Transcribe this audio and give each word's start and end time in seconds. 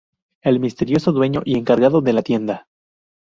El 0.41 0.59
misterioso 0.59 1.11
dueño 1.11 1.43
y 1.45 1.55
encargado 1.59 2.01
de 2.01 2.13
la 2.13 2.23
tienda. 2.23 2.65